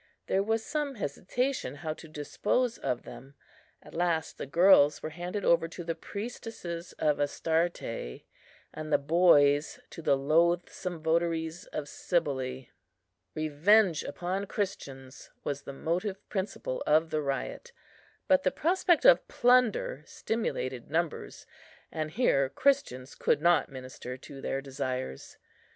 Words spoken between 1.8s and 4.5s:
to dispose of them; at last the